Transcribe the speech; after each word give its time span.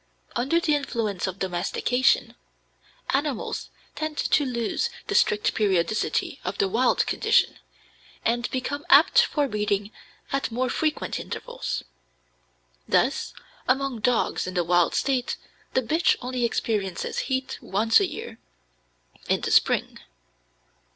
Under 0.35 0.59
the 0.59 0.73
influence 0.73 1.27
of 1.27 1.37
domestication, 1.37 2.33
animals 3.11 3.69
tend 3.93 4.17
to 4.17 4.43
lose 4.43 4.89
the 5.05 5.13
strict 5.13 5.53
periodicity 5.53 6.39
of 6.43 6.57
the 6.57 6.67
wild 6.67 7.05
condition, 7.05 7.59
and 8.25 8.49
become 8.49 8.83
apt 8.89 9.21
for 9.21 9.47
breeding 9.47 9.91
at 10.31 10.49
more 10.51 10.71
frequent 10.71 11.19
intervals. 11.19 11.83
Thus 12.87 13.35
among 13.67 13.99
dogs 13.99 14.47
in 14.47 14.55
the 14.55 14.63
wild 14.63 14.95
state 14.95 15.37
the 15.75 15.83
bitch 15.83 16.15
only 16.19 16.45
experiences 16.45 17.19
heat 17.29 17.59
once 17.61 17.99
a 17.99 18.07
year, 18.07 18.39
in 19.29 19.41
the 19.41 19.51
spring. 19.51 19.99